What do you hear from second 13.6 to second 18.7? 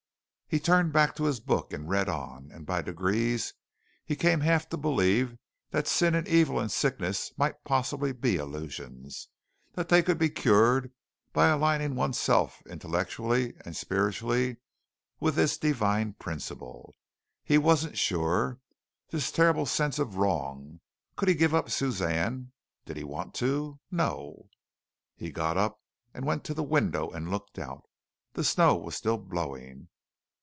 and spiritually with this Divine Principle. He wasn't sure.